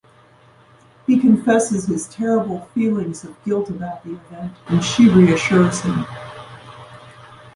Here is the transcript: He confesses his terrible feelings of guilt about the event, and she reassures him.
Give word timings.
He 1.05 1.19
confesses 1.19 1.85
his 1.85 2.09
terrible 2.09 2.61
feelings 2.73 3.23
of 3.23 3.37
guilt 3.45 3.69
about 3.69 4.03
the 4.03 4.13
event, 4.13 4.53
and 4.67 4.83
she 4.83 5.07
reassures 5.07 5.81
him. 5.81 6.07